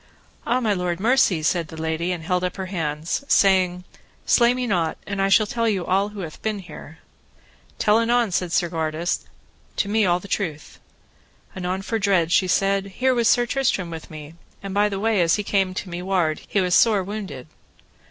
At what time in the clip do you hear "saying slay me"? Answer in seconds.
3.27-4.65